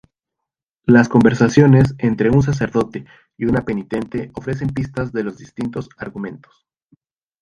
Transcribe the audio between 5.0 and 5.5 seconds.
de los